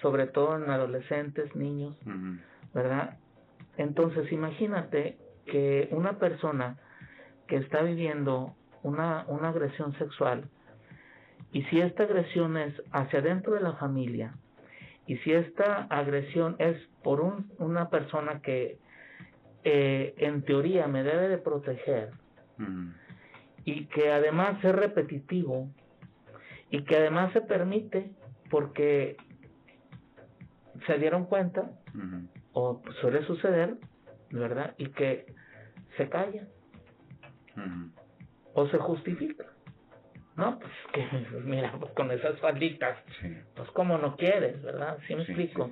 [0.01, 2.39] sobre todo en adolescentes, niños, mm-hmm.
[2.73, 3.17] ¿verdad?
[3.77, 6.77] Entonces, imagínate que una persona
[7.47, 8.53] que está viviendo
[8.84, 10.47] una, una agresión sexual,
[11.51, 14.36] y si esta agresión es hacia dentro de la familia,
[15.09, 18.77] y si esta agresión es por un, una persona que
[19.63, 22.11] eh, en teoría me debe de proteger,
[23.65, 25.67] y que además es repetitivo,
[26.69, 28.11] y que además se permite
[28.51, 29.17] porque
[30.85, 31.71] se dieron cuenta,
[32.53, 33.77] o suele suceder,
[34.29, 34.75] ¿verdad?
[34.77, 35.25] Y que
[35.97, 36.47] se calla
[38.53, 39.45] o se justifica.
[40.39, 41.06] No, pues que,
[41.43, 42.97] mira, pues con esas falditas,
[43.56, 44.97] pues como no quieres, ¿verdad?
[45.06, 45.69] ¿Sí me explico?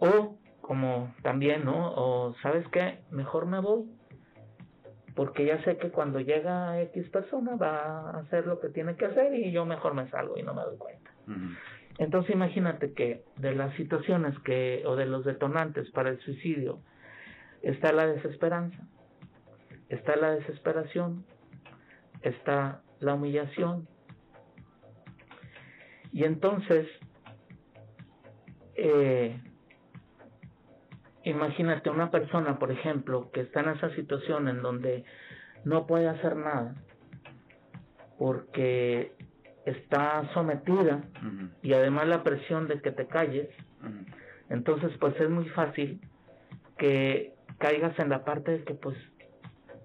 [0.00, 1.92] O como también, ¿no?
[1.94, 3.84] O sabes qué, mejor me voy,
[5.14, 9.06] porque ya sé que cuando llega X persona va a hacer lo que tiene que
[9.06, 11.10] hacer y yo mejor me salgo y no me doy cuenta.
[11.98, 16.80] Entonces imagínate que de las situaciones que, o de los detonantes para el suicidio,
[17.62, 18.88] está la desesperanza,
[19.88, 21.24] está la desesperación,
[22.22, 23.88] está la humillación.
[26.12, 26.86] Y entonces,
[28.76, 29.40] eh,
[31.24, 35.04] imagínate una persona, por ejemplo, que está en esa situación en donde
[35.64, 36.74] no puede hacer nada
[38.18, 39.12] porque
[39.64, 41.02] está sometida
[41.62, 43.48] y además la presión de que te calles,
[44.48, 46.00] entonces pues es muy fácil
[46.78, 48.96] que caigas en la parte de que pues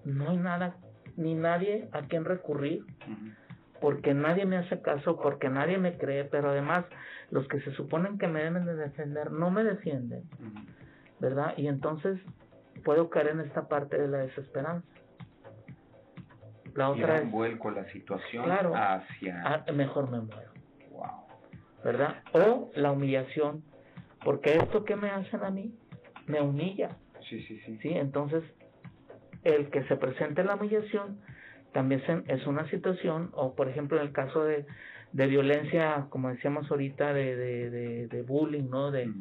[0.04, 0.76] no hay nada
[1.18, 2.84] ni nadie a quien recurrir
[3.80, 6.84] porque nadie me hace caso, porque nadie me cree, pero además
[7.30, 10.22] los que se suponen que me deben de defender no me defienden,
[11.20, 11.54] ¿verdad?
[11.56, 12.18] Y entonces
[12.84, 14.86] puedo caer en esta parte de la desesperanza.
[16.74, 19.42] La otra es, vuelco la situación claro, hacia...
[19.44, 20.52] Ah, mejor me muero.
[21.84, 22.22] ¿Verdad?
[22.32, 23.62] O la humillación,
[24.24, 25.74] porque esto que me hacen a mí
[26.26, 26.96] me humilla.
[27.28, 27.78] Sí, sí, sí.
[27.82, 28.42] Sí, entonces
[29.44, 31.20] el que se presente la humillación
[31.72, 34.66] también es una situación, o por ejemplo en el caso de,
[35.12, 38.90] de violencia, como decíamos ahorita, de, de, de, bullying, ¿no?
[38.90, 39.12] De,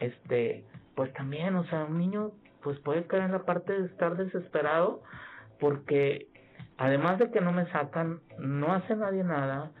[0.00, 4.16] este, pues también, o sea, un niño pues puede caer en la parte de estar
[4.16, 5.02] desesperado
[5.60, 6.28] porque
[6.76, 9.72] además de que no me sacan, no hace nadie nada,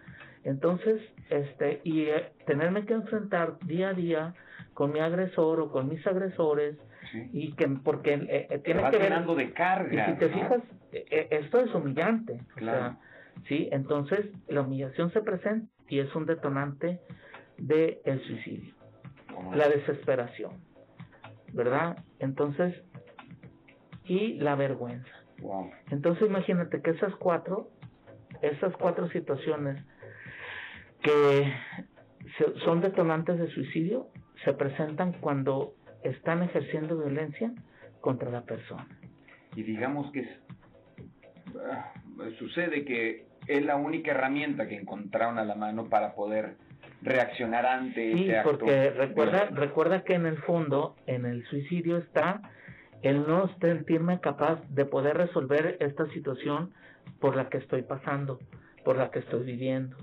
[0.44, 4.34] entonces, este, y eh, tenerme que enfrentar día a día
[4.74, 6.76] con mi agresor o con mis agresores,
[7.32, 11.60] y que porque eh, eh tiene que ver de carga y si te fijas esto
[11.60, 12.96] es humillante claro.
[13.46, 17.00] sí entonces la humillación se presenta y es un detonante
[17.58, 18.74] de el suicidio
[19.54, 20.52] la desesperación
[21.52, 22.74] verdad entonces
[24.08, 25.12] y la vergüenza.
[25.90, 27.68] Entonces imagínate que esas cuatro,
[28.42, 29.80] esas cuatro situaciones
[31.02, 31.52] que
[32.64, 34.08] son detonantes de suicidio
[34.44, 37.52] se presentan cuando están ejerciendo violencia
[38.00, 38.86] contra la persona.
[39.56, 40.28] Y digamos que
[41.70, 41.92] ah,
[42.38, 46.56] sucede que es la única herramienta que encontraron a la mano para poder
[47.00, 52.42] reaccionar ante sí, porque recuerda recuerda que en el fondo en el suicidio está
[53.02, 56.72] el no sentirme capaz de poder resolver esta situación
[57.20, 58.40] por la que estoy pasando,
[58.84, 59.96] por la que estoy viviendo.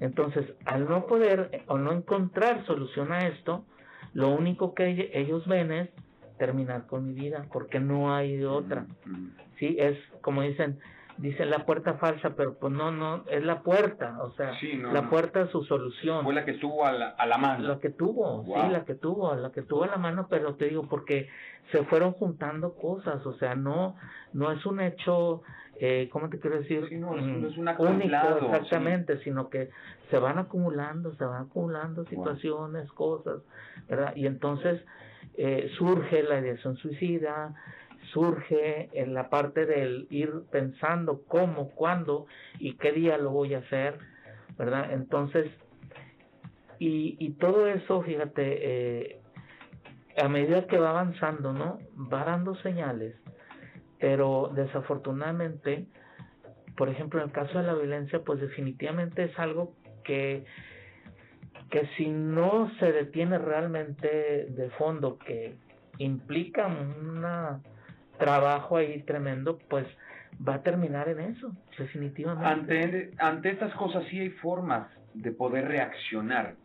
[0.00, 3.64] Entonces, al no poder o no encontrar solución a esto,
[4.14, 5.90] lo único que ellos ven es
[6.38, 8.86] terminar con mi vida, porque no hay otra.
[9.58, 10.78] Sí, es como dicen,
[11.18, 14.52] dicen la puerta falsa, pero pues no, no, es la puerta, o sea,
[14.92, 16.24] la puerta es su solución.
[16.24, 17.68] Fue la que estuvo a la, a la mano.
[17.68, 20.68] La que tuvo, sí, la que tuvo, la que tuvo a la mano, pero te
[20.68, 21.28] digo, porque
[21.70, 23.96] se fueron juntando cosas, o sea, no,
[24.32, 25.42] no es un hecho,
[25.78, 26.90] eh, ¿cómo te quiero decir?
[26.92, 29.70] no, es, un único, exactamente, sino que
[30.10, 33.42] se van acumulando, se van acumulando situaciones, cosas,
[33.88, 34.14] ¿verdad?
[34.16, 34.82] Y entonces
[35.36, 37.54] eh, surge la ideación suicida,
[38.12, 42.26] surge en la parte del ir pensando cómo, cuándo
[42.58, 43.98] y qué día lo voy a hacer,
[44.56, 44.92] ¿verdad?
[44.92, 45.50] Entonces,
[46.78, 49.20] y, y todo eso, fíjate, eh,
[50.16, 51.78] a medida que va avanzando, ¿no?
[52.12, 53.16] Va dando señales,
[54.04, 55.86] pero desafortunadamente,
[56.76, 59.72] por ejemplo, en el caso de la violencia, pues definitivamente es algo
[60.04, 60.44] que
[61.70, 65.54] que si no se detiene realmente de fondo, que
[65.96, 67.62] implica una
[68.18, 69.86] trabajo ahí tremendo, pues
[70.46, 72.46] va a terminar en eso, definitivamente.
[72.46, 76.56] Ante, ante estas cosas sí hay formas de poder reaccionar,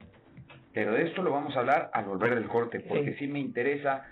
[0.73, 3.27] pero de esto lo vamos a hablar al volver del corte, porque sí.
[3.27, 4.03] me interesa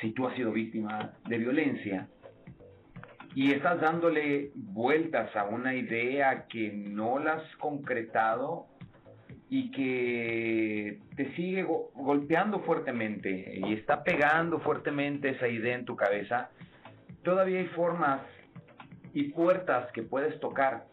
[0.00, 2.08] si tú has sido víctima de violencia
[3.34, 8.66] y estás dándole vueltas a una idea que no la has concretado
[9.50, 16.50] y que te sigue golpeando fuertemente y está pegando fuertemente esa idea en tu cabeza,
[17.22, 18.20] todavía hay formas
[19.12, 20.84] y puertas que puedes tocar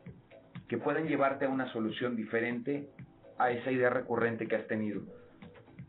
[0.67, 2.87] que pueden llevarte a una solución diferente
[3.37, 5.01] a esa idea recurrente que has tenido,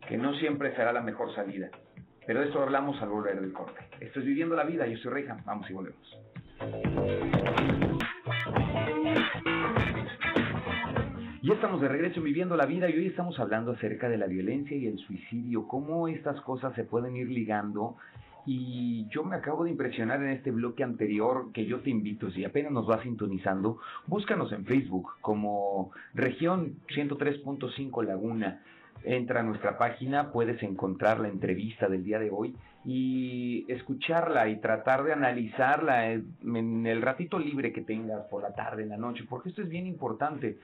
[0.09, 1.71] que no siempre será la mejor salida.
[2.27, 3.81] Pero de eso hablamos al volver del corte.
[4.01, 6.32] Esto es Viviendo la Vida, yo soy Reija, vamos y volvemos.
[11.43, 14.77] Y estamos de regreso viviendo la vida y hoy estamos hablando acerca de la violencia
[14.77, 17.97] y el suicidio, cómo estas cosas se pueden ir ligando.
[18.47, 22.45] Y yo me acabo de impresionar en este bloque anterior que yo te invito, si
[22.45, 28.63] apenas nos vas sintonizando, búscanos en Facebook como región 103.5 Laguna.
[29.05, 34.61] Entra a nuestra página, puedes encontrar la entrevista del día de hoy y escucharla y
[34.61, 39.25] tratar de analizarla en el ratito libre que tengas por la tarde, en la noche,
[39.29, 40.59] porque esto es bien importante.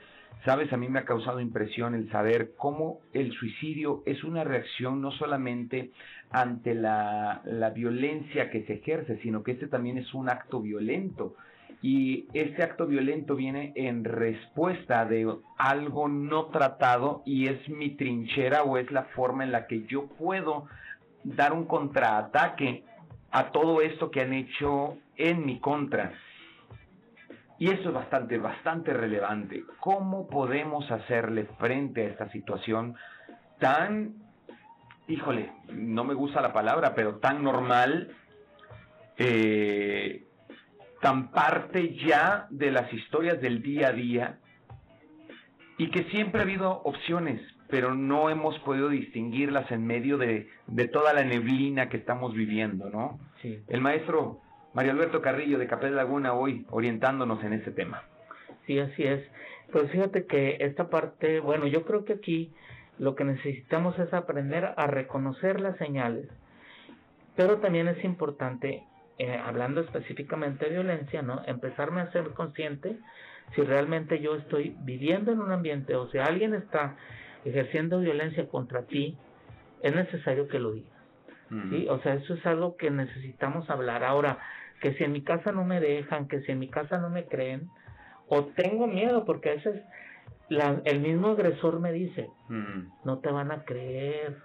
[0.45, 5.01] Sabes, a mí me ha causado impresión el saber cómo el suicidio es una reacción
[5.01, 5.91] no solamente
[6.31, 11.35] ante la, la violencia que se ejerce, sino que este también es un acto violento
[11.81, 18.65] y ese acto violento viene en respuesta de algo no tratado y es mi trinchera
[18.65, 20.67] o es la forma en la que yo puedo
[21.25, 22.85] dar un contraataque
[23.31, 26.13] a todo esto que han hecho en mi contra.
[27.59, 29.65] Y eso es bastante, bastante relevante.
[29.81, 32.97] ¿Cómo podemos hacerle frente a esta situación
[33.59, 34.15] tan,
[35.09, 38.15] híjole, no me gusta la palabra, pero tan normal,
[39.17, 40.25] eh,
[41.01, 44.39] tan parte ya de las historias del día a día
[45.79, 50.49] y que siempre ha habido opciones, pero no hemos podido distinguirlas en medio de,
[50.93, 53.21] toda la neblina que estamos viviendo, ¿no?
[53.43, 53.63] Sí.
[53.69, 54.41] El maestro
[54.75, 58.03] Mario Alberto Carrillo de Capel Laguna hoy orientándonos en ese tema.
[58.67, 59.23] Sí, así es.
[59.73, 62.53] Pues fíjate que esta parte, bueno, yo creo que aquí
[62.99, 66.29] lo que necesitamos es aprender a reconocer las señales,
[67.37, 68.83] pero también es importante
[69.19, 71.43] eh, hablando específicamente de violencia, ¿no?
[71.47, 72.97] Empezarme a ser consciente
[73.55, 76.97] si realmente yo estoy viviendo en un ambiente o si alguien está
[77.45, 79.17] ejerciendo violencia contra ti,
[79.83, 80.99] es necesario que lo digas.
[81.71, 81.87] ¿sí?
[81.89, 84.05] O sea, eso es algo que necesitamos hablar.
[84.05, 84.39] Ahora,
[84.81, 87.27] que si en mi casa no me dejan, que si en mi casa no me
[87.27, 87.71] creen,
[88.29, 89.83] o tengo miedo, porque a veces
[90.49, 92.29] la, el mismo agresor me dice,
[93.05, 94.37] no te van a creer.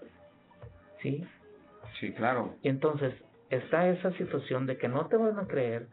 [1.01, 1.25] ¿Sí?
[1.99, 2.55] Sí, claro.
[2.61, 3.13] Y entonces,
[3.49, 5.87] está esa situación de que no te van a creer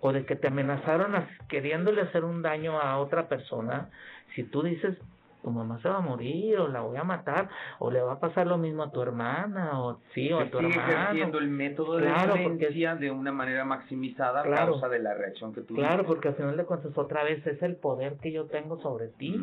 [0.00, 1.12] o de que te amenazaron
[1.48, 3.90] queriéndole hacer un daño a otra persona,
[4.34, 4.96] si tú dices,
[5.42, 7.48] tu mamá se va a morir o la voy a matar
[7.78, 10.58] o le va a pasar lo mismo a tu hermana o sí o a tu
[10.58, 15.14] sigue ejerciendo el método de claro, violencia de una manera maximizada a causa de la
[15.14, 18.32] reacción que tú claro porque al final de cuentas otra vez es el poder que
[18.32, 19.40] yo tengo sobre ti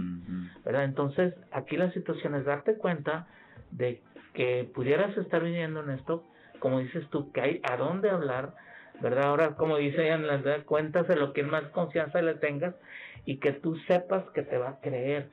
[0.64, 3.28] verdad entonces aquí la situación es darte cuenta
[3.72, 4.02] de
[4.34, 6.24] que pudieras estar viviendo en esto
[6.60, 8.54] como dices tú, que hay a dónde hablar,
[9.02, 9.26] ¿verdad?
[9.26, 10.26] Ahora, como dice Jan,
[10.66, 12.76] cuentas de lo que más confianza le tengas
[13.26, 15.30] y que tú sepas que te va a creer.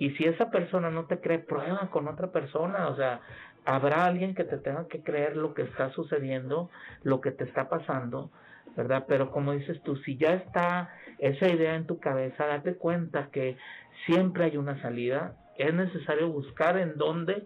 [0.00, 3.20] Y si esa persona no te cree, prueba con otra persona, o sea,
[3.66, 6.70] habrá alguien que te tenga que creer lo que está sucediendo,
[7.02, 8.30] lo que te está pasando,
[8.78, 9.04] ¿verdad?
[9.06, 13.58] Pero como dices tú, si ya está esa idea en tu cabeza, date cuenta que
[14.06, 17.44] siempre hay una salida, es necesario buscar en dónde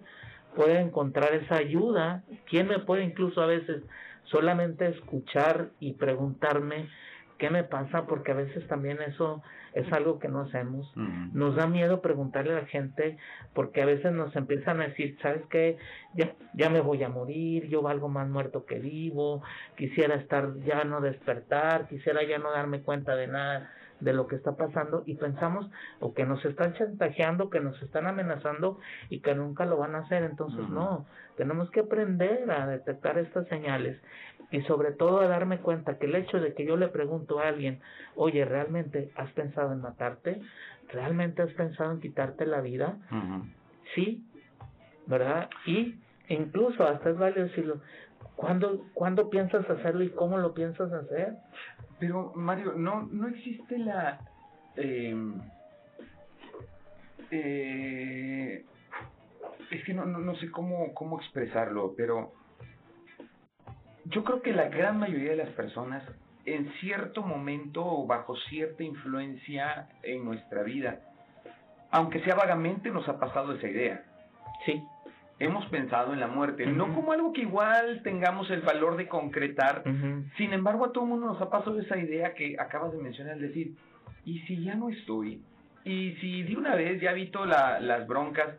[0.54, 3.82] puede encontrar esa ayuda, quién me puede incluso a veces
[4.26, 6.88] solamente escuchar y preguntarme
[7.44, 9.42] qué me pasa, porque a veces también eso
[9.74, 10.90] es algo que no hacemos.
[11.34, 13.18] Nos da miedo preguntarle a la gente,
[13.52, 15.76] porque a veces nos empiezan a decir, ¿sabes qué?
[16.14, 19.42] Ya, ya me voy a morir, yo valgo más muerto que vivo,
[19.76, 23.70] quisiera estar ya no despertar, quisiera ya no darme cuenta de nada
[24.04, 28.06] de lo que está pasando y pensamos o que nos están chantajeando, que nos están
[28.06, 30.22] amenazando y que nunca lo van a hacer.
[30.22, 33.98] Entonces, no, tenemos que aprender a detectar estas señales
[34.50, 37.48] y sobre todo a darme cuenta que el hecho de que yo le pregunto a
[37.48, 37.80] alguien,
[38.14, 40.40] oye, ¿realmente has pensado en matarte?
[40.92, 42.98] ¿Realmente has pensado en quitarte la vida?
[43.94, 44.22] Sí,
[45.06, 45.48] ¿verdad?
[45.66, 47.80] Y incluso hasta es válido decirlo,
[48.36, 51.34] ¿cuándo, ¿cuándo piensas hacerlo y cómo lo piensas hacer?
[51.98, 54.20] Pero, Mario, no, no existe la...
[54.76, 55.40] Em,
[57.30, 58.64] eh,
[59.70, 62.32] es que no, no, no sé cómo, cómo expresarlo, pero
[64.04, 66.02] yo creo que la gran mayoría de las personas
[66.44, 71.00] en cierto momento o bajo cierta influencia en nuestra vida,
[71.90, 74.04] aunque sea vagamente, nos ha pasado esa idea.
[74.66, 74.82] Sí
[75.46, 79.82] hemos pensado en la muerte, no como algo que igual tengamos el valor de concretar,
[80.36, 83.36] sin embargo a todo el mundo nos ha pasado esa idea que acabas de mencionar,
[83.36, 83.74] es decir,
[84.24, 85.42] ¿y si ya no estoy?
[85.84, 88.56] ¿Y si de una vez ya evito la, las broncas?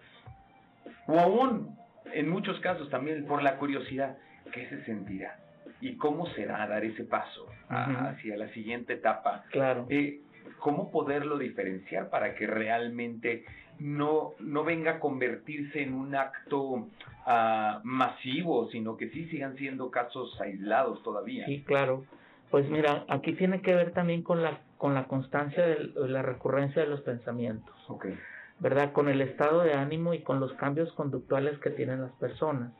[1.07, 1.75] O aún,
[2.13, 4.17] en muchos casos también por la curiosidad,
[4.51, 5.39] ¿qué se sentirá?
[5.81, 9.43] ¿Y cómo será dar ese paso hacia la siguiente etapa?
[9.51, 9.87] Claro.
[9.89, 10.21] Eh,
[10.59, 13.45] ¿Cómo poderlo diferenciar para que realmente
[13.79, 16.87] no, no venga a convertirse en un acto
[17.25, 21.45] ah, masivo, sino que sí sigan siendo casos aislados todavía.
[21.45, 22.05] Sí, claro.
[22.51, 26.81] Pues mira, aquí tiene que ver también con la, con la constancia de la recurrencia
[26.81, 27.75] de los pensamientos.
[27.87, 28.17] Okay.
[28.59, 28.93] ¿Verdad?
[28.93, 32.71] Con el estado de ánimo y con los cambios conductuales que tienen las personas.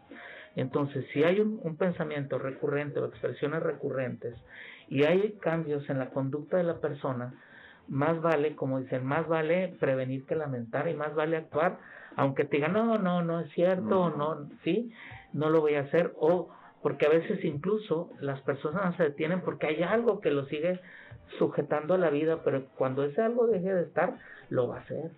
[0.56, 4.36] Entonces, si hay un, un pensamiento recurrente o expresiones recurrentes
[4.88, 7.34] y hay cambios en la conducta de la persona,
[7.88, 11.78] más vale, como dicen, más vale prevenir que lamentar y más vale actuar,
[12.16, 14.92] aunque te digan, no, no, no es cierto, no, sí,
[15.34, 16.50] no lo voy a hacer, o
[16.82, 20.80] porque a veces incluso las personas se detienen porque hay algo que lo sigue
[21.40, 24.18] sujetando a la vida, pero cuando ese algo deje de estar,
[24.50, 25.12] lo va a hacer.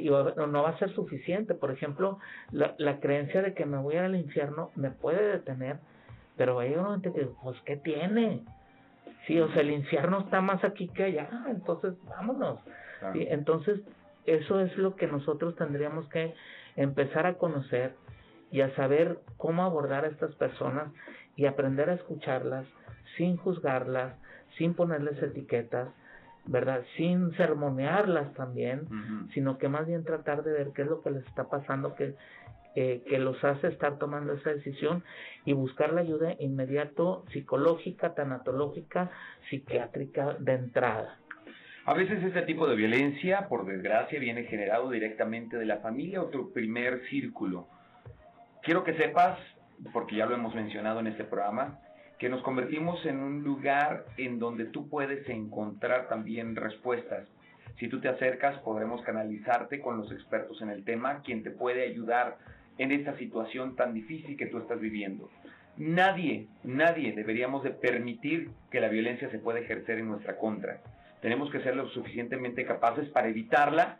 [0.00, 1.54] Y no va a ser suficiente.
[1.54, 2.18] Por ejemplo,
[2.52, 5.78] la, la creencia de que me voy al infierno me puede detener,
[6.36, 8.44] pero hay un momento que, pues, ¿qué tiene?
[9.26, 12.58] Sí, o sea, el infierno está más aquí que allá, entonces vámonos.
[13.14, 13.80] Entonces,
[14.26, 16.34] eso es lo que nosotros tendríamos que
[16.76, 17.94] empezar a conocer
[18.50, 20.92] y a saber cómo abordar a estas personas
[21.36, 22.66] y aprender a escucharlas
[23.16, 24.14] sin juzgarlas,
[24.56, 25.88] sin ponerles etiquetas,
[26.46, 26.82] ¿verdad?
[26.96, 28.88] Sin sermonearlas también,
[29.32, 32.14] sino que más bien tratar de ver qué es lo que les está pasando, que,
[32.74, 35.04] eh, que los hace estar tomando esa decisión
[35.44, 39.10] y buscar la ayuda inmediato psicológica, tanatológica,
[39.50, 41.18] psiquiátrica de entrada.
[41.84, 46.26] A veces este tipo de violencia, por desgracia, viene generado directamente de la familia o
[46.26, 47.66] tu primer círculo.
[48.62, 49.36] Quiero que sepas,
[49.92, 51.80] porque ya lo hemos mencionado en este programa,
[52.20, 57.26] que nos convertimos en un lugar en donde tú puedes encontrar también respuestas.
[57.80, 61.82] Si tú te acercas, podremos canalizarte con los expertos en el tema, quien te puede
[61.82, 62.38] ayudar
[62.78, 65.30] en esta situación tan difícil que tú estás viviendo.
[65.76, 70.80] Nadie, nadie deberíamos de permitir que la violencia se pueda ejercer en nuestra contra.
[71.20, 73.98] Tenemos que ser lo suficientemente capaces para evitarla.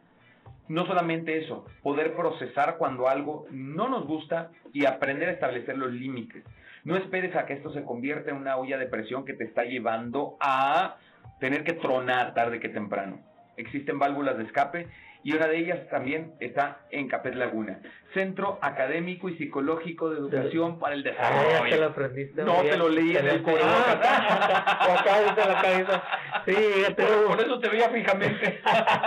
[0.68, 5.92] No solamente eso, poder procesar cuando algo no nos gusta y aprender a establecer los
[5.92, 6.44] límites.
[6.84, 9.64] No esperes a que esto se convierta en una olla de presión que te está
[9.64, 10.96] llevando a
[11.40, 13.20] tener que tronar tarde que temprano.
[13.56, 14.88] Existen válvulas de escape
[15.24, 17.80] y una de ellas también está en Capet Laguna,
[18.12, 21.58] Centro Académico y Psicológico de Educación para el Desarrollo.
[21.62, 22.44] Ah, te lo aprendiste.
[22.44, 23.44] No, te lo leí en el.
[23.62, 26.02] Ah, acá la cabeza.
[26.44, 26.54] Sí,
[26.96, 28.60] por, por, eso te veía fijamente.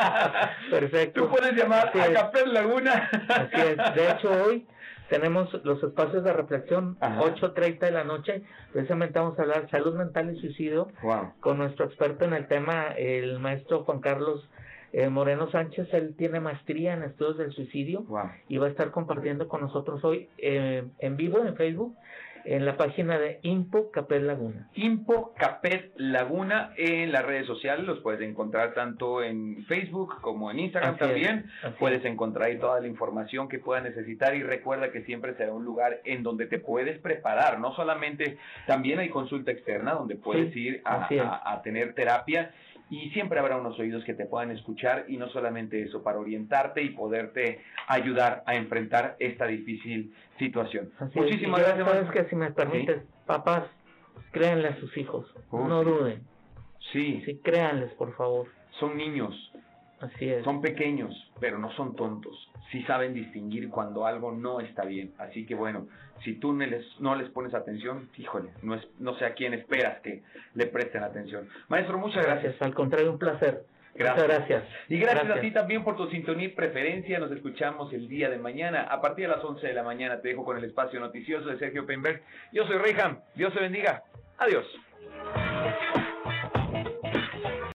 [0.69, 1.23] Perfecto.
[1.23, 3.09] Tú puedes llamar a Capet Laguna.
[3.27, 3.95] Así es.
[3.95, 4.65] De hecho, hoy
[5.09, 8.41] tenemos los espacios de reflexión, 8.30 de la noche.
[8.73, 10.87] Precisamente vamos a hablar salud mental y suicidio
[11.41, 14.49] con nuestro experto en el tema, el maestro Juan Carlos
[14.93, 18.05] eh, Moreno Sánchez, él tiene maestría en estudios del suicidio
[18.47, 21.95] y va a estar compartiendo con nosotros hoy eh, en vivo en Facebook
[22.45, 24.69] en la página de Impo Capet Laguna.
[24.75, 30.59] Impo Capet Laguna en las redes sociales, los puedes encontrar tanto en Facebook como en
[30.59, 31.45] Instagram también.
[31.79, 35.65] puedes encontrar ahí toda la información que puedas necesitar y recuerda que siempre será un
[35.65, 40.81] lugar en donde te puedes preparar, no solamente, también hay consulta externa donde puedes ir
[40.85, 42.51] a, a tener terapia
[42.89, 46.81] y siempre habrá unos oídos que te puedan escuchar y no solamente eso, para orientarte
[46.81, 50.91] y poderte ayudar a enfrentar esta difícil situación.
[51.13, 51.87] Muchísimas gracias.
[51.87, 53.63] Sabes que si me permites, papás,
[54.31, 56.21] créanle a sus hijos, no duden.
[56.91, 57.21] Sí.
[57.25, 58.47] Sí, créanles, por favor.
[58.79, 59.33] Son niños.
[59.99, 60.43] Así es.
[60.43, 62.49] Son pequeños, pero no son tontos.
[62.71, 65.13] Sí saben distinguir cuando algo no está bien.
[65.17, 65.87] Así que bueno,
[66.23, 69.53] si tú no les, no les pones atención, híjole, no, es, no sé a quién
[69.53, 70.23] esperas que
[70.53, 71.47] le presten atención.
[71.69, 72.61] Maestro, muchas gracias.
[72.61, 73.63] Al contrario, un placer.
[73.95, 74.23] Gracias.
[74.23, 74.63] Muchas gracias.
[74.89, 77.17] Y gracias, a ti también por tu sintonía y preferencia.
[77.17, 78.81] Nos escuchamos el día de mañana.
[78.83, 81.57] A partir de las 11 de la mañana te dejo con el espacio noticioso de
[81.57, 82.21] Sergio Penberg.
[82.51, 83.19] Yo soy Reyham.
[83.35, 84.03] Dios te bendiga.
[84.37, 84.65] Adiós.